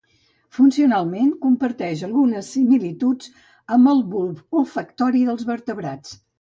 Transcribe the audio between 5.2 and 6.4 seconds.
dels vertebrats.